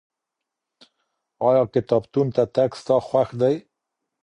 [1.47, 3.55] ايا کتابتون ته تګ ستا خوښ دی؟